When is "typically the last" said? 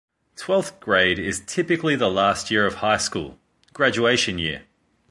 1.45-2.49